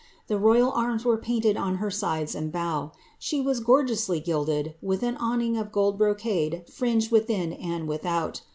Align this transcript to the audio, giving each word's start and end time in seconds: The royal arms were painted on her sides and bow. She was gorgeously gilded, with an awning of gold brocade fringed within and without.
The 0.25 0.39
royal 0.39 0.71
arms 0.71 1.05
were 1.05 1.15
painted 1.19 1.57
on 1.57 1.75
her 1.75 1.91
sides 1.91 2.33
and 2.33 2.51
bow. 2.51 2.91
She 3.19 3.39
was 3.39 3.59
gorgeously 3.59 4.19
gilded, 4.19 4.73
with 4.81 5.03
an 5.03 5.15
awning 5.17 5.55
of 5.57 5.71
gold 5.71 5.99
brocade 5.99 6.63
fringed 6.67 7.11
within 7.11 7.53
and 7.53 7.87
without. 7.87 8.41